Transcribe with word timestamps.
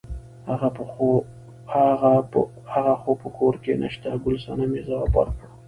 هغه 2.73 2.95
خو 3.01 3.11
په 3.21 3.27
کور 3.37 3.53
کې 3.63 3.73
نشته 3.83 4.09
ګل 4.23 4.35
صمنې 4.45 4.79
ځواب 4.87 5.11
ورکړ. 5.19 5.47